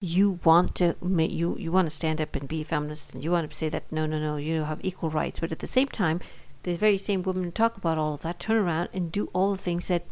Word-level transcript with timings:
you 0.00 0.40
want 0.44 0.74
to 0.74 0.96
make 1.02 1.30
you 1.30 1.54
you 1.58 1.70
want 1.70 1.84
to 1.84 1.94
stand 1.94 2.22
up 2.22 2.34
and 2.34 2.48
be 2.48 2.62
a 2.62 2.64
feminist 2.64 3.12
and 3.12 3.22
you 3.22 3.30
want 3.30 3.48
to 3.48 3.56
say 3.56 3.68
that 3.68 3.92
no 3.92 4.06
no 4.06 4.18
no 4.18 4.36
you 4.36 4.64
have 4.64 4.80
equal 4.82 5.10
rights. 5.10 5.40
But 5.40 5.52
at 5.52 5.58
the 5.58 5.66
same 5.66 5.88
time 5.88 6.20
the 6.62 6.74
very 6.74 6.96
same 6.96 7.22
women 7.22 7.52
talk 7.52 7.76
about 7.76 7.98
all 7.98 8.14
of 8.14 8.22
that 8.22 8.40
turn 8.40 8.56
around 8.56 8.88
and 8.94 9.12
do 9.12 9.28
all 9.34 9.52
the 9.52 9.62
things 9.62 9.88
that 9.88 10.04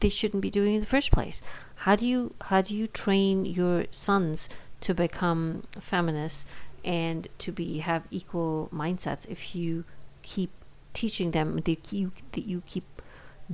they 0.00 0.08
shouldn't 0.08 0.42
be 0.42 0.50
doing 0.50 0.74
in 0.74 0.80
the 0.80 0.86
first 0.86 1.12
place. 1.12 1.42
How 1.84 1.94
do 1.94 2.06
you 2.06 2.34
how 2.42 2.62
do 2.62 2.74
you 2.74 2.86
train 2.86 3.44
your 3.44 3.84
sons 3.90 4.48
to 4.80 4.94
become 4.94 5.64
feminists 5.78 6.46
and 6.82 7.28
to 7.38 7.52
be 7.52 7.78
have 7.78 8.04
equal 8.10 8.70
mindsets 8.72 9.28
if 9.28 9.54
you 9.54 9.84
keep 10.22 10.50
teaching 10.94 11.32
them 11.32 11.60
that 11.64 11.92
you 11.92 12.12
that 12.32 12.46
you 12.46 12.62
keep 12.64 13.02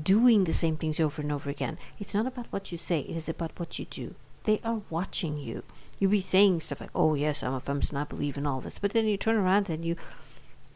doing 0.01 0.45
the 0.45 0.53
same 0.53 0.77
things 0.77 1.01
over 1.01 1.21
and 1.21 1.33
over 1.33 1.51
again? 1.51 1.79
It's 1.99 2.15
not 2.15 2.29
about 2.29 2.47
what 2.51 2.71
you 2.71 2.79
say 2.79 3.01
it 3.01 3.17
is 3.17 3.29
about 3.29 3.59
what 3.59 3.81
you 3.81 3.87
do 3.87 4.15
they 4.49 4.61
are 4.65 4.81
watching 4.89 5.37
you. 5.37 5.63
You 5.99 6.09
be 6.09 6.23
saying 6.23 6.61
stuff 6.61 6.81
like, 6.81 6.95
"Oh 6.95 7.15
yes, 7.15 7.43
I'm 7.43 7.53
a 7.53 7.61
feminist 7.61 7.91
and 7.93 7.99
I 7.99 8.05
believe 8.05 8.39
in 8.39 8.47
all 8.47 8.63
this," 8.63 8.79
but 8.79 8.93
then 8.93 9.05
you 9.05 9.19
turn 9.19 9.37
around 9.37 9.69
and 9.69 9.85
you 9.85 9.95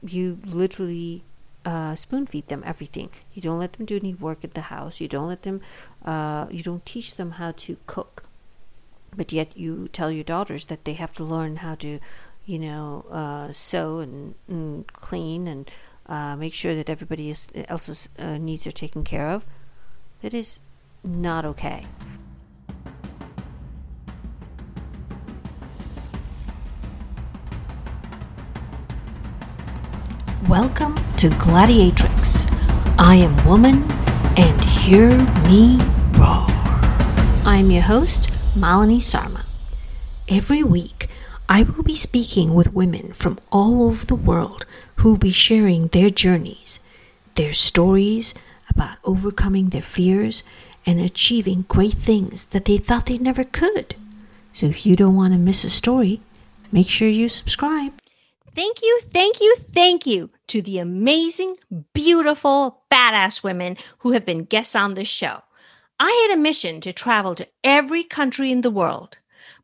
you 0.03 0.39
literally 0.45 1.25
uh, 1.65 1.95
spoon 1.95 2.27
feed 2.27 2.49
them 2.49 2.63
everything. 2.67 3.09
You 3.33 3.41
don't 3.41 3.59
let 3.59 3.73
them 3.73 3.87
do 3.87 3.97
any 3.97 4.13
work 4.13 4.45
at 4.45 4.53
the 4.53 4.69
house. 4.73 5.01
You 5.01 5.09
don't 5.09 5.29
let 5.29 5.43
them. 5.43 5.63
Uh, 6.05 6.49
you 6.51 6.63
don't 6.63 6.85
teach 6.85 7.15
them 7.15 7.33
how 7.33 7.53
to 7.65 7.79
cook, 7.87 8.25
but 9.17 9.33
yet 9.33 9.57
you 9.57 9.89
tell 9.89 10.11
your 10.11 10.25
daughters 10.25 10.67
that 10.67 10.85
they 10.85 10.93
have 10.93 11.15
to 11.15 11.25
learn 11.25 11.57
how 11.57 11.75
to, 11.77 11.99
you 12.45 12.59
know, 12.59 13.07
uh, 13.11 13.55
sew 13.55 14.01
and, 14.01 14.35
and, 14.49 14.87
clean 14.93 15.49
and 15.49 15.71
uh, 16.07 16.37
make 16.37 16.53
sure 16.53 16.75
that 16.75 16.91
everybody 16.91 17.35
else's 17.69 18.11
uh, 18.19 18.37
needs 18.37 18.67
are 18.67 18.79
taken 18.85 19.03
care 19.03 19.29
of. 19.31 19.47
That 20.21 20.35
is 20.35 20.59
not 21.03 21.47
okay. 21.47 21.87
Welcome 30.49 30.97
to 31.19 31.29
Gladiatrix. 31.29 32.51
I 32.99 33.15
am 33.15 33.47
woman, 33.47 33.85
and 34.37 34.61
hear 34.65 35.09
me 35.47 35.79
roar. 36.19 36.47
I'm 37.47 37.71
your 37.71 37.83
host, 37.83 38.29
Malini 38.57 39.01
Sarma. 39.01 39.45
Every 40.27 40.65
week, 40.65 41.09
I 41.49 41.63
will 41.63 41.85
be 41.85 41.95
speaking 41.95 42.55
with 42.55 42.75
women 42.75 43.13
from 43.13 43.39
all 43.53 43.85
over 43.85 44.05
the 44.05 44.17
world 44.17 44.67
who 44.97 45.11
will 45.11 45.17
be 45.17 45.31
sharing 45.31 45.87
their 45.87 46.11
journeys, 46.11 46.81
their 47.37 47.53
stories 47.53 48.35
about 48.69 48.97
overcoming 49.05 49.69
their 49.69 49.81
fears 49.81 50.43
and 50.85 51.01
achieving 51.01 51.67
great 51.69 51.95
things 51.95 52.47
that 52.47 52.65
they 52.65 52.79
thought 52.79 53.07
they 53.07 53.19
never 53.19 53.45
could. 53.45 53.95
So 54.53 54.67
if 54.67 54.85
you 54.85 54.97
don't 54.97 55.15
want 55.15 55.35
to 55.35 55.39
miss 55.39 55.63
a 55.63 55.71
story, 55.71 56.21
make 56.73 56.89
sure 56.89 57.07
you 57.07 57.29
subscribe. 57.29 57.93
Thank 58.55 58.83
you, 58.83 59.01
thank 59.05 59.41
you, 59.41 59.57
thank 59.57 60.07
you 60.07 60.31
to 60.49 60.61
the 60.61 60.79
amazing, 60.79 61.57
beautiful, 61.95 62.83
badass 62.91 63.43
women 63.43 63.79
who 64.01 64.13
have 64.13 64.27
been 64.27 64.45
guests 64.45 64.77
on 64.77 64.93
this 64.93 65.09
show. 65.09 65.41
I 65.99 66.27
had 66.29 66.37
a 66.37 66.41
mission 66.41 66.83
to 66.83 66.93
travel 66.93 67.35
to 67.37 67.49
every 67.65 68.05
country 68.05 68.53
in 68.53 68.61
the 68.61 68.71
world. 68.71 69.17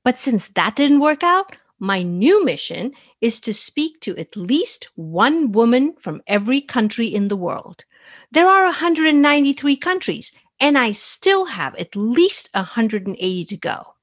But 0.04 0.18
since 0.18 0.48
that 0.48 0.76
didn't 0.76 1.00
work 1.00 1.22
out, 1.22 1.54
my 1.78 2.02
new 2.02 2.42
mission 2.44 2.92
is 3.20 3.40
to 3.42 3.52
speak 3.52 4.00
to 4.00 4.16
at 4.16 4.36
least 4.36 4.88
one 4.94 5.52
woman 5.52 5.94
from 6.00 6.22
every 6.26 6.62
country 6.62 7.08
in 7.08 7.28
the 7.28 7.36
world. 7.36 7.84
There 8.30 8.48
are 8.48 8.64
193 8.64 9.76
countries, 9.76 10.32
and 10.60 10.78
I 10.78 10.92
still 10.92 11.44
have 11.44 11.74
at 11.74 11.94
least 11.94 12.48
180 12.54 13.44
to 13.44 13.56
go. 13.58 13.94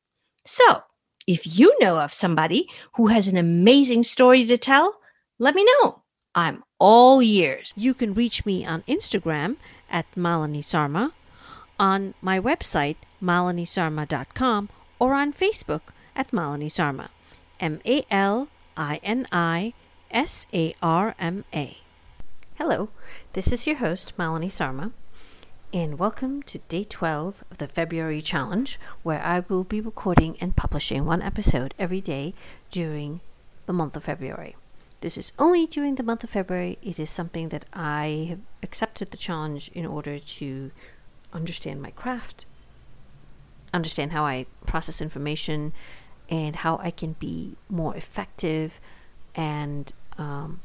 So, 0.46 0.84
if 1.28 1.58
you 1.58 1.76
know 1.80 2.00
of 2.00 2.14
somebody 2.14 2.70
who 2.94 3.08
has 3.08 3.28
an 3.28 3.38
amazing 3.38 4.04
story 4.04 4.46
to 4.46 4.58
tell, 4.58 5.00
let 5.40 5.56
me 5.56 5.66
know. 5.66 6.02
I'm 6.34 6.64
all 6.80 7.22
ears. 7.22 7.74
You 7.76 7.94
can 7.94 8.14
reach 8.14 8.46
me 8.46 8.66
on 8.66 8.84
Instagram 8.84 9.56
at 9.90 10.10
Malini 10.16 10.64
Sarma, 10.64 11.14
on 11.80 12.14
my 12.22 12.40
website, 12.40 12.98
malinisarma.com, 13.22 14.70
or 15.00 15.14
on 15.14 15.34
Facebook 15.34 15.82
at 16.16 16.32
Malini 16.32 16.72
Sarma. 16.72 17.10
M 17.60 17.80
A 17.86 18.06
L 18.12 18.50
I 18.76 19.00
N 19.02 19.28
I 19.32 19.74
S 20.12 20.46
A 20.54 20.76
R 20.82 21.16
M 21.18 21.46
A. 21.54 21.78
Hello, 22.56 22.90
this 23.34 23.52
is 23.52 23.66
your 23.66 23.78
host, 23.78 24.14
Malini 24.18 24.52
Sarma 24.52 24.92
and 25.74 26.00
welcome 26.00 26.42
to 26.44 26.60
day 26.70 26.84
12 26.84 27.44
of 27.52 27.58
the 27.58 27.68
February 27.68 28.22
challenge, 28.22 28.80
where 29.04 29.22
I 29.22 29.42
will 29.42 29.64
be 29.64 29.82
recording 29.82 30.38
and 30.40 30.56
publishing 30.56 31.06
one 31.06 31.22
episode 31.22 31.74
every 31.78 32.02
day 32.02 32.34
during 32.72 33.22
the 33.66 33.74
month 33.74 33.96
of 33.96 34.04
February. 34.04 34.56
This 35.02 35.18
is 35.18 35.32
only 35.38 35.66
during 35.66 35.96
the 35.96 36.04
month 36.04 36.24
of 36.24 36.30
February. 36.30 36.78
It 36.82 37.00
is 37.00 37.10
something 37.10 37.50
that 37.50 37.66
I 37.74 38.28
have 38.30 38.40
accepted 38.64 39.12
the 39.12 39.18
challenge 39.18 39.70
in 39.74 39.86
order 39.86 40.20
to 40.20 40.72
understand 41.34 41.82
my 41.82 41.92
craft, 41.92 42.46
understand 43.74 44.12
how 44.12 44.26
I 44.26 44.46
process 44.66 45.02
information, 45.02 45.74
and 46.30 46.58
how 46.58 46.80
I 46.82 46.92
can 46.92 47.14
be 47.20 47.56
more 47.70 47.96
effective 47.96 48.80
and 49.36 49.92
um, 50.18 50.62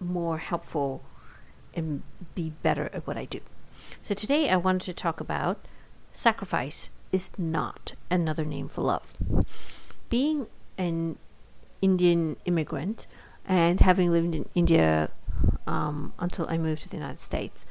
more 0.00 0.38
helpful 0.38 1.02
and 1.74 2.02
be 2.34 2.52
better 2.62 2.90
at 2.92 3.06
what 3.06 3.16
I 3.16 3.24
do. 3.24 3.40
So 4.02 4.14
today 4.14 4.50
I 4.50 4.56
wanted 4.56 4.86
to 4.86 4.94
talk 4.94 5.20
about 5.20 5.66
sacrifice 6.12 6.90
is 7.10 7.30
not 7.38 7.92
another 8.10 8.44
name 8.44 8.68
for 8.68 8.82
love. 8.82 9.12
Being 10.08 10.46
an 10.78 11.18
Indian 11.80 12.36
immigrant 12.44 13.06
and 13.44 13.80
having 13.80 14.10
lived 14.10 14.34
in 14.34 14.48
India 14.54 15.10
um, 15.66 16.12
until 16.18 16.46
I 16.48 16.58
moved 16.58 16.82
to 16.82 16.88
the 16.88 16.96
United 16.96 17.20
States, 17.20 17.66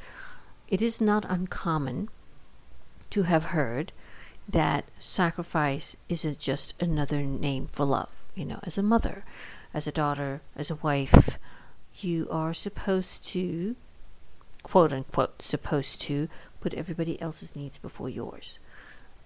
it 0.68 0.80
is 0.80 1.00
not 1.00 1.24
uncommon 1.28 2.08
to 3.10 3.22
have 3.24 3.46
heard 3.46 3.92
that 4.48 4.86
sacrifice 4.98 5.96
is 6.08 6.24
a, 6.24 6.34
just 6.34 6.74
another 6.80 7.22
name 7.22 7.66
for 7.66 7.84
love. 7.84 8.10
You 8.34 8.46
know, 8.46 8.60
as 8.62 8.78
a 8.78 8.82
mother, 8.82 9.24
as 9.74 9.86
a 9.86 9.92
daughter, 9.92 10.40
as 10.56 10.70
a 10.70 10.76
wife, 10.76 11.36
you 12.00 12.26
are 12.30 12.54
supposed 12.54 13.24
to 13.28 13.76
quote 14.62 14.92
unquote 14.92 15.42
supposed 15.42 16.00
to 16.02 16.28
put 16.60 16.74
everybody 16.74 17.20
else's 17.20 17.56
needs 17.56 17.78
before 17.78 18.08
yours. 18.08 18.58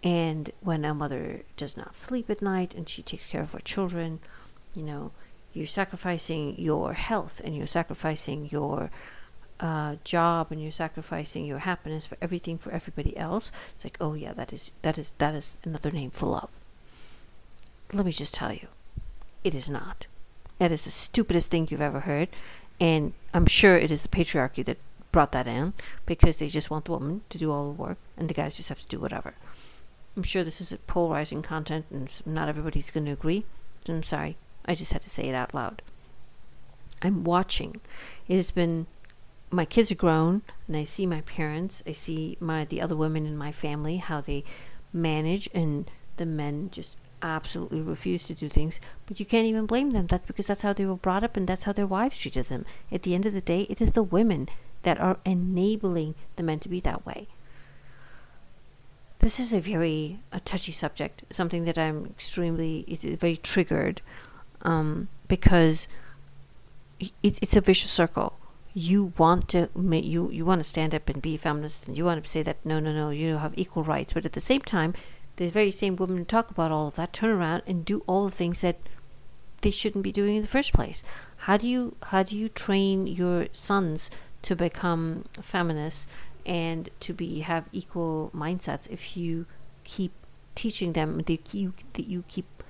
And 0.03 0.53
when 0.61 0.85
a 0.85 0.95
mother 0.95 1.43
does 1.57 1.77
not 1.77 1.97
sleep 1.97 2.31
at 2.31 2.43
night 2.43 2.75
and 2.75 2.89
she 2.89 3.03
takes 3.03 3.27
care 3.27 3.43
of 3.43 3.53
her 3.53 3.61
children, 3.61 4.21
you 4.75 4.83
know, 4.83 5.13
you're 5.53 5.67
sacrificing 5.67 6.55
your 6.59 6.93
health 6.93 7.41
and 7.43 7.57
you're 7.57 7.67
sacrificing 7.67 8.49
your 8.51 8.91
uh, 9.59 9.97
job 10.05 10.49
and 10.51 10.63
you're 10.63 10.73
sacrificing 10.73 11.47
your 11.47 11.61
happiness 11.61 12.05
for 12.07 12.19
everything 12.21 12.59
for 12.59 12.71
everybody 12.73 13.17
else. 13.17 13.51
It's 13.75 13.85
like, 13.85 13.97
oh 14.01 14.15
yeah, 14.15 14.33
that 14.35 14.53
is 14.53 14.71
that 14.83 14.99
is 14.99 15.15
that 15.19 15.35
is 15.35 15.57
another 15.65 15.91
name 15.91 16.11
for 16.11 16.27
love. 16.27 16.51
Let 17.93 18.05
me 18.05 18.13
just 18.13 18.35
tell 18.35 18.53
you, 18.53 18.69
it 19.45 19.55
is 19.55 19.69
not. 19.69 20.07
That 20.59 20.73
is 20.73 20.85
the 20.85 20.91
stupidest 20.91 21.51
thing 21.51 21.69
you've 21.71 21.81
ever 21.81 22.01
heard, 22.01 22.29
and 22.81 23.13
I'm 23.33 23.47
sure 23.47 23.77
it 23.77 23.91
is 23.91 24.03
the 24.03 24.09
patriarchy 24.09 24.65
that 24.65 24.79
brought 25.17 25.33
that 25.33 25.47
in 25.47 25.73
because 26.05 26.37
they 26.37 26.47
just 26.47 26.69
want 26.69 26.85
the 26.85 26.91
woman 26.91 27.23
to 27.31 27.39
do 27.39 27.51
all 27.51 27.65
the 27.65 27.83
work 27.83 27.97
and 28.19 28.29
the 28.29 28.35
guys 28.35 28.55
just 28.55 28.69
have 28.69 28.81
to 28.81 28.87
do 28.87 29.01
whatever. 29.01 29.33
I'm 30.15 30.23
sure 30.23 30.45
this 30.45 30.61
is 30.61 30.73
a 30.73 30.77
polarizing 30.77 31.41
content 31.41 31.87
and 31.91 32.11
not 32.27 32.51
everybody's 32.51 32.91
going 32.91 33.07
to 33.07 33.13
agree. 33.13 33.47
I'm 33.89 34.03
sorry. 34.03 34.37
I 34.67 34.75
just 34.75 34.93
had 34.93 35.01
to 35.01 35.09
say 35.09 35.23
it 35.31 35.35
out 35.35 35.55
loud. 35.55 35.81
I'm 37.01 37.25
watching. 37.25 37.81
It 38.29 38.37
has 38.37 38.51
been 38.51 38.89
my 39.51 39.65
kids 39.65 39.91
are 39.91 39.95
grown 39.95 40.43
and 40.69 40.77
I 40.77 40.85
see 40.85 41.07
my 41.07 41.23
parents, 41.23 41.83
I 41.87 41.93
see 41.93 42.37
my 42.39 42.67
the 42.67 42.83
other 42.83 42.95
women 42.95 43.25
in 43.25 43.39
my 43.39 43.53
family 43.53 43.97
how 43.97 44.21
they 44.21 44.45
manage 44.93 45.49
and 45.55 45.91
the 46.19 46.27
men 46.27 46.69
just 46.71 46.95
absolutely 47.23 47.81
refuse 47.81 48.25
to 48.25 48.35
do 48.35 48.51
things, 48.51 48.79
but 49.07 49.19
you 49.19 49.25
can't 49.25 49.47
even 49.47 49.65
blame 49.65 49.93
them. 49.93 50.09
That's 50.09 50.27
because 50.27 50.47
that's 50.47 50.61
how 50.61 50.75
they 50.75 50.85
were 50.85 50.97
brought 50.97 51.25
up 51.25 51.39
and 51.39 51.49
that's 51.49 51.65
how 51.65 51.73
their 51.73 51.87
wives 51.87 52.19
treated 52.19 52.47
them. 52.47 52.67
At 52.93 53.03
the 53.03 53.15
end 53.15 53.25
of 53.25 53.33
the 53.33 53.41
day, 53.41 53.63
it 53.71 53.81
is 53.81 53.93
the 53.93 54.03
women 54.03 54.51
that 54.87 55.01
are 55.01 55.19
enabling 55.25 56.15
the 56.37 56.45
men 56.45 56.61
to 56.61 56.69
be 56.69 56.79
that 56.79 57.05
way. 57.05 57.27
This 59.19 59.41
is 59.41 59.53
a 59.53 59.61
very 59.61 60.21
a 60.31 60.39
touchy 60.39 60.71
subject, 60.71 61.25
something 61.33 61.65
that 61.65 61.77
I'm 61.77 62.07
extremely 62.07 62.85
very 63.21 63.37
triggered 63.37 64.01
um, 64.63 65.09
because 65.27 65.89
it, 67.01 67.11
it's 67.43 67.57
a 67.57 67.61
vicious 67.61 67.91
circle. 67.91 68.39
You 68.75 69.13
want 69.19 69.49
to 69.49 69.69
you 69.75 70.31
you 70.31 70.45
want 70.45 70.61
to 70.61 70.71
stand 70.75 70.95
up 70.95 71.09
and 71.09 71.21
be 71.21 71.37
feminist, 71.37 71.89
and 71.89 71.99
you 71.99 72.05
want 72.05 72.25
to 72.25 72.31
say 72.31 72.45
that 72.45 72.65
no, 72.65 72.79
no, 72.79 72.93
no, 72.93 73.11
you 73.11 73.39
have 73.39 73.55
equal 73.57 73.83
rights, 73.83 74.13
but 74.13 74.25
at 74.25 74.35
the 74.35 74.41
same 74.41 74.61
time, 74.61 74.95
the 75.35 75.49
very 75.49 75.73
same 75.73 75.97
women 75.97 76.25
talk 76.27 76.49
about 76.49 76.71
all 76.71 76.87
of 76.87 76.95
that, 76.95 77.13
turn 77.13 77.31
around 77.31 77.63
and 77.67 77.85
do 77.85 78.05
all 78.07 78.27
the 78.27 78.37
things 78.37 78.61
that 78.61 78.79
they 79.63 79.73
shouldn't 79.73 80.05
be 80.05 80.13
doing 80.13 80.37
in 80.37 80.43
the 80.43 80.57
first 80.57 80.73
place. 80.73 81.03
How 81.39 81.57
do 81.57 81.67
you 81.67 81.97
how 82.13 82.23
do 82.23 82.37
you 82.37 82.49
train 82.49 83.09
your 83.09 83.49
sons 83.51 84.11
to 84.47 84.55
become 84.55 85.25
feminists 85.41 86.07
and 86.47 86.89
to 87.01 87.13
be 87.13 87.41
have 87.41 87.65
equal 87.73 88.31
mindsets 88.33 88.89
if 88.89 89.17
you 89.17 89.45
keep 89.83 90.13
teaching 90.55 90.93
them 90.93 91.19
that 91.27 91.53
you, 91.53 91.75
that 91.95 92.07
you 92.07 92.23
keep 92.29 92.63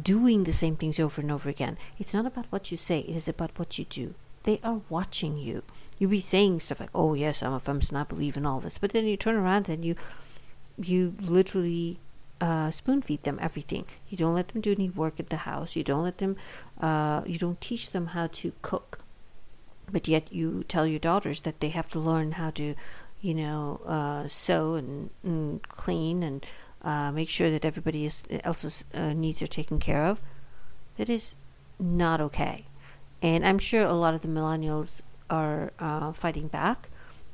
doing 0.00 0.42
the 0.42 0.52
same 0.52 0.74
things 0.74 0.98
over 0.98 1.20
and 1.20 1.30
over 1.30 1.48
again. 1.48 1.78
It's 2.00 2.12
not 2.12 2.26
about 2.26 2.46
what 2.50 2.72
you 2.72 2.76
say, 2.76 3.00
it 3.00 3.14
is 3.14 3.28
about 3.28 3.56
what 3.56 3.78
you 3.78 3.84
do. 3.84 4.14
They 4.42 4.58
are 4.64 4.80
watching 4.88 5.38
you. 5.38 5.62
You 5.98 6.08
be 6.08 6.20
saying 6.20 6.60
stuff 6.60 6.80
like, 6.80 6.90
"Oh 6.94 7.14
yes, 7.14 7.42
I'm 7.42 7.52
a 7.52 7.60
feminist, 7.60 7.92
and 7.92 7.98
I 7.98 8.04
believe 8.04 8.36
in 8.36 8.46
all 8.46 8.58
this," 8.58 8.78
but 8.78 8.90
then 8.90 9.04
you 9.04 9.16
turn 9.16 9.36
around 9.36 9.68
and 9.68 9.84
you, 9.84 9.94
you 10.78 11.14
literally 11.20 12.00
uh, 12.40 12.70
spoon 12.70 13.02
feed 13.02 13.22
them 13.22 13.38
everything. 13.40 13.84
You 14.08 14.16
don't 14.16 14.34
let 14.34 14.48
them 14.48 14.62
do 14.62 14.72
any 14.72 14.88
work 14.88 15.20
at 15.20 15.28
the 15.28 15.44
house. 15.48 15.76
You 15.76 15.84
don't 15.84 16.02
let 16.02 16.18
them. 16.18 16.36
Uh, 16.80 17.20
you 17.26 17.38
don't 17.38 17.60
teach 17.60 17.90
them 17.90 18.08
how 18.08 18.28
to 18.28 18.52
cook. 18.62 18.99
But 19.90 20.08
yet 20.08 20.32
you 20.32 20.64
tell 20.68 20.86
your 20.86 20.98
daughters 20.98 21.42
that 21.42 21.60
they 21.60 21.70
have 21.70 21.90
to 21.92 21.98
learn 21.98 22.32
how 22.32 22.50
to, 22.50 22.74
you 23.20 23.34
know, 23.34 23.80
uh, 23.86 24.28
sew 24.28 24.74
and, 24.74 25.10
and, 25.22 25.66
clean 25.68 26.22
and 26.22 26.44
uh, 26.82 27.12
make 27.12 27.28
sure 27.28 27.50
that 27.50 27.64
everybody 27.64 28.08
else's 28.44 28.84
uh, 28.94 29.12
needs 29.12 29.42
are 29.42 29.46
taken 29.46 29.78
care 29.78 30.04
of. 30.04 30.20
That 30.96 31.08
is 31.08 31.34
not 31.78 32.20
okay. 32.20 32.66
And 33.22 33.46
I'm 33.46 33.58
sure 33.58 33.84
a 33.84 33.94
lot 33.94 34.14
of 34.14 34.22
the 34.22 34.28
millennials 34.28 35.00
are 35.28 35.72
uh, 35.78 36.12
fighting 36.12 36.48
back. 36.48 36.88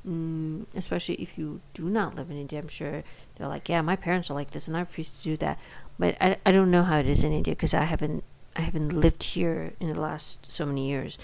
Mm, 0.07 0.67
especially 0.77 1.17
if 1.17 1.37
you 1.37 1.61
do 1.75 1.89
not 1.89 2.15
live 2.15 2.31
in 2.31 2.37
India, 2.37 2.61
I'm 2.61 2.69
sure 2.69 3.03
they're 3.35 3.49
like, 3.49 3.69
yeah, 3.69 3.83
my 3.83 3.97
parents 3.97 4.31
are 4.31 4.35
like 4.35 4.53
this, 4.53 4.69
and 4.69 4.77
I 4.77 4.81
refuse 4.81 5.09
to 5.09 5.23
do 5.23 5.37
that. 5.39 5.59
But 5.99 6.17
I, 6.21 6.37
I 6.47 6.53
don't 6.53 6.71
know 6.71 6.85
how 6.85 6.99
it 6.99 7.09
is 7.09 7.25
in 7.25 7.33
India 7.33 7.55
because 7.55 7.75
I 7.75 7.83
haven't 7.83 8.23
I 8.55 8.63
haven't 8.63 8.91
lived 8.91 9.23
here 9.23 9.73
in 9.81 9.89
the 9.89 10.01
last 10.01 10.51
so 10.51 10.65
many 10.65 10.89
years. 10.89 11.19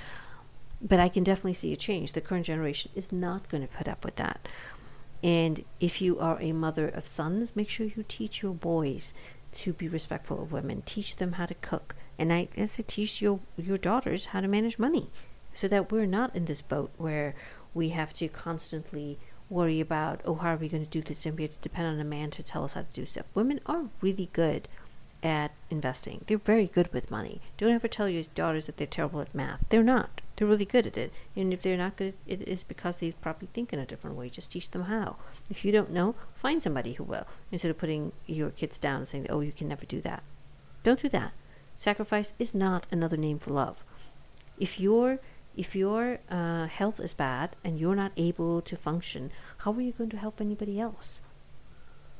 But 0.82 0.98
I 0.98 1.08
can 1.08 1.22
definitely 1.22 1.54
see 1.54 1.72
a 1.72 1.76
change. 1.76 2.12
The 2.12 2.20
current 2.20 2.46
generation 2.46 2.90
is 2.94 3.12
not 3.12 3.48
going 3.48 3.62
to 3.62 3.72
put 3.72 3.88
up 3.88 4.04
with 4.04 4.16
that. 4.16 4.48
And 5.22 5.64
if 5.78 6.02
you 6.02 6.18
are 6.18 6.40
a 6.40 6.52
mother 6.52 6.88
of 6.88 7.06
sons, 7.06 7.54
make 7.54 7.68
sure 7.68 7.86
you 7.86 8.04
teach 8.06 8.42
your 8.42 8.54
boys 8.54 9.14
to 9.52 9.72
be 9.72 9.86
respectful 9.86 10.42
of 10.42 10.50
women. 10.50 10.82
Teach 10.84 11.16
them 11.16 11.32
how 11.32 11.46
to 11.46 11.54
cook. 11.54 11.94
And 12.18 12.32
I 12.32 12.48
guess 12.56 12.76
to 12.76 12.82
teach 12.82 13.22
your 13.22 13.40
your 13.56 13.78
daughters 13.78 14.26
how 14.26 14.40
to 14.40 14.48
manage 14.48 14.78
money. 14.78 15.10
So 15.54 15.68
that 15.68 15.92
we're 15.92 16.06
not 16.06 16.34
in 16.34 16.46
this 16.46 16.62
boat 16.62 16.90
where 16.96 17.34
we 17.74 17.90
have 17.90 18.12
to 18.14 18.28
constantly 18.28 19.18
worry 19.50 19.80
about, 19.80 20.22
oh, 20.24 20.34
how 20.36 20.54
are 20.54 20.56
we 20.56 20.68
going 20.68 20.84
to 20.84 20.90
do 20.90 21.02
this? 21.02 21.26
And 21.26 21.36
we 21.36 21.44
have 21.44 21.52
to 21.52 21.60
depend 21.60 21.86
on 21.88 22.00
a 22.00 22.04
man 22.04 22.30
to 22.30 22.42
tell 22.42 22.64
us 22.64 22.72
how 22.72 22.80
to 22.80 22.86
do 22.92 23.04
stuff. 23.04 23.26
Women 23.34 23.60
are 23.66 23.84
really 24.00 24.30
good 24.32 24.66
at 25.22 25.52
investing. 25.70 26.24
They're 26.26 26.38
very 26.38 26.66
good 26.66 26.92
with 26.92 27.10
money. 27.10 27.42
Don't 27.58 27.72
ever 27.72 27.86
tell 27.86 28.08
your 28.08 28.24
daughters 28.34 28.66
that 28.66 28.78
they're 28.78 28.86
terrible 28.86 29.20
at 29.20 29.34
math. 29.34 29.60
They're 29.68 29.82
not. 29.82 30.21
They're 30.36 30.48
really 30.48 30.64
good 30.64 30.86
at 30.86 30.96
it. 30.96 31.12
And 31.36 31.52
if 31.52 31.62
they're 31.62 31.76
not 31.76 31.96
good, 31.96 32.14
it 32.26 32.42
is 32.48 32.64
because 32.64 32.98
they 32.98 33.12
probably 33.12 33.48
think 33.52 33.72
in 33.72 33.78
a 33.78 33.86
different 33.86 34.16
way. 34.16 34.28
Just 34.28 34.50
teach 34.52 34.70
them 34.70 34.84
how. 34.84 35.16
If 35.50 35.64
you 35.64 35.72
don't 35.72 35.90
know, 35.90 36.14
find 36.34 36.62
somebody 36.62 36.94
who 36.94 37.04
will. 37.04 37.26
Instead 37.50 37.70
of 37.70 37.78
putting 37.78 38.12
your 38.26 38.50
kids 38.50 38.78
down 38.78 39.00
and 39.00 39.08
saying, 39.08 39.26
oh, 39.28 39.40
you 39.40 39.52
can 39.52 39.68
never 39.68 39.86
do 39.86 40.00
that. 40.00 40.22
Don't 40.82 41.02
do 41.02 41.08
that. 41.10 41.32
Sacrifice 41.76 42.32
is 42.38 42.54
not 42.54 42.86
another 42.90 43.16
name 43.16 43.38
for 43.38 43.50
love. 43.50 43.84
If 44.58 44.78
you're 44.80 45.18
if 45.54 45.76
your 45.76 46.18
uh, 46.30 46.66
health 46.66 46.98
is 46.98 47.12
bad 47.12 47.56
and 47.62 47.78
you're 47.78 47.94
not 47.94 48.12
able 48.16 48.62
to 48.62 48.76
function, 48.76 49.30
how 49.58 49.72
are 49.72 49.80
you 49.80 49.92
going 49.92 50.10
to 50.10 50.16
help 50.16 50.40
anybody 50.40 50.80
else? 50.80 51.20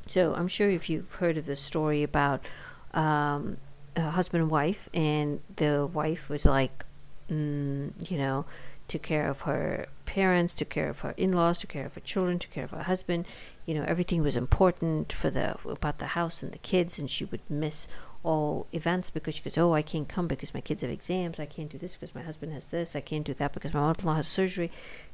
So 0.09 0.35
I'm 0.35 0.49
sure 0.49 0.69
if 0.69 0.91
you've 0.91 1.11
heard 1.15 1.39
of 1.39 1.47
the 1.47 1.57
story 1.57 2.03
about 2.03 2.45
um, 2.93 3.57
a 3.97 4.11
husband 4.11 4.43
and 4.43 4.51
wife, 4.51 4.89
and 4.93 5.41
the 5.57 5.87
wife 5.87 6.29
was 6.29 6.45
like, 6.45 6.85
mm, 7.33 8.11
you 8.11 8.19
know, 8.19 8.45
took 8.89 9.03
care 9.03 9.29
of 9.29 9.43
her 9.43 9.87
parents, 10.05 10.55
took 10.55 10.69
care 10.69 10.89
of 10.89 11.01
her 11.01 11.15
in-laws, 11.17 11.59
took 11.59 11.71
care 11.71 11.87
of 11.87 11.95
her 11.95 12.01
children, 12.01 12.39
took 12.39 12.51
care 12.51 12.65
of 12.65 12.71
her 12.71 12.83
husband. 12.83 13.27
You 13.67 13.75
know, 13.75 13.85
everything 13.87 14.23
was 14.23 14.37
important 14.37 15.13
for 15.13 15.31
the 15.31 15.57
about 15.65 15.99
the 15.99 16.09
house 16.09 16.43
and 16.43 16.53
the 16.53 16.59
kids, 16.59 16.99
and 16.99 17.11
she 17.11 17.25
would 17.25 17.49
miss 17.49 17.89
all 18.25 18.67
events 18.73 19.11
because 19.11 19.35
she 19.35 19.43
goes, 19.43 19.59
Oh, 19.59 19.73
I 19.75 19.83
can't 19.83 20.09
come 20.09 20.29
because 20.29 20.55
my 20.55 20.61
kids 20.61 20.83
have 20.83 20.91
exams. 20.91 21.41
I 21.41 21.47
can't 21.47 21.71
do 21.71 21.79
this 21.79 21.95
because 21.95 22.15
my 22.15 22.23
husband 22.23 22.53
has 22.53 22.69
this. 22.69 22.95
I 22.95 23.01
can't 23.01 23.25
do 23.25 23.35
that 23.35 23.53
because 23.53 23.75
my 23.75 23.81
mother 23.81 24.01
in 24.01 24.07
law 24.07 24.15
has 24.15 24.29
surgery. 24.29 24.71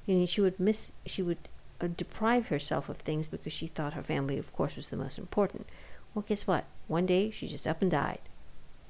You 0.06 0.16
know, 0.16 0.26
she 0.26 0.40
would 0.40 0.58
miss, 0.58 0.90
she 1.06 1.22
would 1.22 1.38
uh, 1.80 1.88
deprive 1.96 2.48
herself 2.48 2.88
of 2.88 2.98
things 2.98 3.28
because 3.28 3.52
she 3.52 3.66
thought 3.66 3.94
her 3.94 4.02
family, 4.02 4.38
of 4.38 4.52
course, 4.52 4.76
was 4.76 4.88
the 4.88 4.96
most 4.96 5.18
important. 5.18 5.66
Well, 6.14 6.24
guess 6.26 6.46
what? 6.46 6.64
One 6.86 7.06
day 7.06 7.30
she 7.30 7.46
just 7.46 7.66
up 7.66 7.82
and 7.82 7.90
died. 7.90 8.20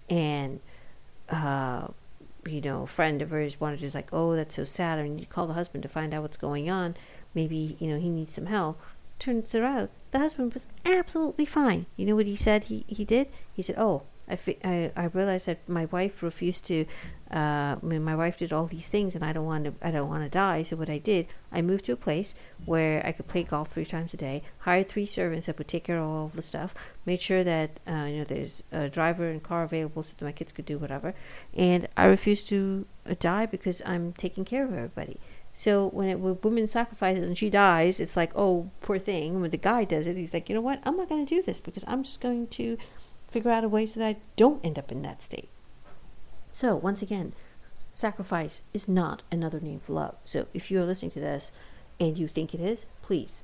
And, 0.09 0.61
uh, 1.29 1.89
you 2.49 2.61
know, 2.61 2.87
friend 2.87 3.23
of 3.23 3.31
hers 3.31 3.61
wanted 3.61 3.81
to, 3.81 3.91
like, 3.97 4.09
oh, 4.13 4.35
that's 4.35 4.57
so 4.57 4.65
sad. 4.65 5.03
Need 5.05 5.21
to 5.21 5.27
call 5.27 5.47
the 5.47 5.55
husband 5.55 5.83
to 5.83 5.89
find 5.89 6.13
out 6.13 6.23
what's 6.23 6.37
going 6.37 6.69
on. 6.71 6.97
Maybe, 7.35 7.77
you 7.79 7.89
know, 7.89 7.99
he 7.99 8.09
needs 8.09 8.35
some 8.35 8.47
help. 8.47 8.81
Turns 9.19 9.55
out 9.55 9.91
the 10.11 10.19
husband 10.19 10.55
was 10.55 10.67
absolutely 10.85 11.45
fine. 11.45 11.87
You 11.97 12.07
know 12.07 12.17
what 12.17 12.27
he 12.27 12.37
said 12.37 12.65
he, 12.65 12.85
he 12.87 13.05
did? 13.05 13.29
He 13.53 13.63
said, 13.63 13.77
Oh, 13.79 14.03
I, 14.29 14.37
fi- 14.37 14.59
I, 14.65 14.93
I 14.97 15.05
realized 15.07 15.47
that 15.47 15.69
my 15.69 15.87
wife 15.87 16.23
refused 16.23 16.67
to. 16.67 16.85
Uh, 17.31 17.77
I 17.77 17.79
mean, 17.83 18.03
my 18.03 18.17
wife 18.17 18.39
did 18.39 18.53
all 18.53 18.67
these 18.67 18.89
things, 18.89 19.15
and 19.15 19.25
I 19.25 19.33
don't 19.33 19.45
want 19.45 19.65
to. 19.65 19.75
I 19.83 19.91
don't 19.91 20.09
want 20.09 20.25
to 20.25 20.29
die. 20.29 20.63
So 20.63 20.77
what 20.77 20.89
I 20.89 20.99
did, 20.99 21.27
I 21.53 21.63
moved 21.63 21.85
to 21.87 21.93
a 21.93 21.97
place 21.97 22.35
where 22.65 23.05
I 23.05 23.13
could 23.13 23.29
play 23.29 23.43
golf 23.43 23.73
three 23.73 23.85
times 23.85 24.15
a 24.15 24.17
day. 24.17 24.43
Hired 24.61 24.89
three 24.89 25.07
servants 25.07 25.47
that 25.47 25.59
would 25.59 25.69
take 25.69 25.85
care 25.85 25.99
of 25.99 26.09
all 26.09 26.29
the 26.29 26.43
stuff. 26.43 26.75
Made 27.05 27.21
sure 27.21 27.45
that 27.45 27.81
uh, 27.87 28.07
you 28.09 28.19
know 28.19 28.25
there's 28.25 28.63
a 28.73 28.89
driver 28.89 29.29
and 29.29 29.43
car 29.43 29.63
available 29.65 30.03
so 30.03 30.13
that 30.17 30.25
my 30.25 30.33
kids 30.33 30.53
could 30.53 30.67
do 30.67 30.79
whatever. 30.79 31.15
And 31.55 31.89
I 31.97 32.07
refused 32.07 32.49
to 32.49 32.87
uh, 33.09 33.15
die 33.19 33.47
because 33.47 33.83
I'm 33.85 34.13
taking 34.15 34.45
care 34.45 34.65
of 34.65 34.73
everybody. 34.73 35.21
So 35.59 35.89
when 35.89 36.09
it 36.09 36.21
woman 36.21 36.69
sacrifices 36.69 37.25
and 37.25 37.37
she 37.37 37.51
dies, 37.51 37.99
it's 37.99 38.17
like, 38.17 38.31
oh, 38.37 38.71
poor 38.81 38.97
thing. 38.97 39.41
When 39.41 39.51
the 39.51 39.57
guy 39.57 39.83
does 39.83 40.07
it, 40.07 40.17
he's 40.17 40.33
like, 40.33 40.49
you 40.49 40.55
know 40.55 40.61
what? 40.61 40.81
I'm 40.85 40.97
not 40.97 41.09
going 41.09 41.27
to 41.27 41.35
do 41.35 41.43
this 41.43 41.61
because 41.61 41.83
I'm 41.89 42.05
just 42.05 42.21
going 42.21 42.47
to 42.47 42.79
figure 43.29 43.51
out 43.51 43.65
a 43.65 43.69
way 43.69 43.87
so 43.87 44.01
that 44.01 44.07
I 44.07 44.17
don't 44.37 44.65
end 44.65 44.79
up 44.79 44.91
in 44.91 45.03
that 45.03 45.23
state. 45.23 45.49
So 46.53 46.75
once 46.75 47.03
again, 47.03 47.35
sacrifice 47.95 48.63
is 48.73 48.89
not 48.89 49.23
another 49.31 49.61
name 49.61 49.81
for 49.81 49.93
love. 49.93 50.17
So 50.25 50.47
if 50.55 50.71
you're 50.71 50.85
listening 50.85 51.11
to 51.13 51.21
this 51.21 51.53
and 52.01 52.17
you 52.17 52.29
think 52.29 52.55
it 52.55 52.61
is, 52.61 52.87
please 53.03 53.43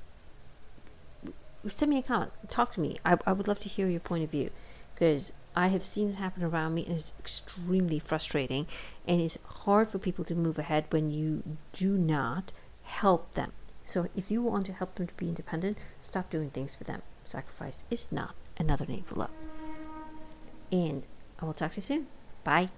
send 1.69 1.89
me 1.89 1.99
a 1.99 2.03
comment. 2.03 2.31
Talk 2.49 2.73
to 2.73 2.79
me. 2.79 2.97
I, 3.05 3.17
I 3.25 3.33
would 3.33 3.47
love 3.47 3.59
to 3.61 3.69
hear 3.69 3.87
your 3.87 3.99
point 3.99 4.23
of 4.23 4.31
view 4.31 4.49
because 4.93 5.31
I 5.55 5.67
have 5.67 5.85
seen 5.85 6.09
it 6.09 6.15
happen 6.15 6.43
around 6.43 6.73
me 6.73 6.85
and 6.85 6.97
it's 6.97 7.13
extremely 7.19 7.99
frustrating 7.99 8.67
and 9.07 9.21
it's 9.21 9.37
hard 9.45 9.89
for 9.89 9.99
people 9.99 10.25
to 10.25 10.35
move 10.35 10.59
ahead 10.59 10.85
when 10.89 11.11
you 11.11 11.43
do 11.73 11.97
not 11.97 12.51
help 12.83 13.33
them. 13.33 13.53
So 13.85 14.07
if 14.15 14.31
you 14.31 14.41
want 14.41 14.65
to 14.65 14.73
help 14.73 14.95
them 14.95 15.07
to 15.07 15.13
be 15.13 15.29
independent, 15.29 15.77
stop 16.01 16.29
doing 16.29 16.49
things 16.49 16.75
for 16.75 16.83
them. 16.83 17.01
Sacrifice 17.23 17.77
is 17.89 18.11
not 18.11 18.35
another 18.57 18.85
name 18.85 19.03
for 19.03 19.15
love. 19.15 19.31
And 20.71 21.03
I 21.39 21.45
will 21.45 21.53
talk 21.53 21.71
to 21.73 21.77
you 21.77 21.81
soon. 21.81 22.07
Bye. 22.43 22.69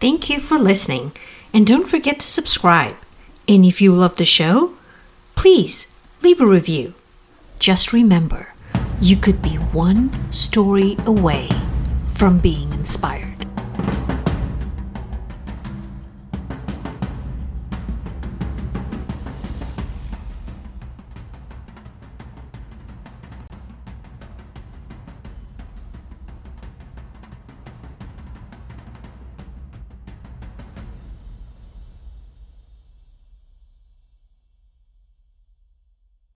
Thank 0.00 0.28
you 0.28 0.40
for 0.40 0.58
listening. 0.58 1.12
And 1.52 1.66
don't 1.66 1.88
forget 1.88 2.20
to 2.20 2.26
subscribe. 2.26 2.96
And 3.48 3.64
if 3.64 3.80
you 3.80 3.92
love 3.94 4.16
the 4.16 4.24
show, 4.24 4.74
please 5.34 5.86
leave 6.22 6.40
a 6.40 6.46
review. 6.46 6.94
Just 7.58 7.92
remember, 7.92 8.52
you 9.00 9.16
could 9.16 9.40
be 9.40 9.56
one 9.56 10.10
story 10.32 10.96
away 11.06 11.48
from 12.14 12.38
being 12.38 12.72
inspired. 12.72 13.43